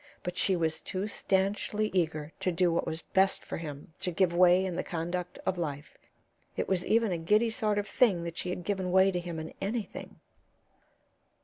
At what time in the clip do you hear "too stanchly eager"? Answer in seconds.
0.81-2.31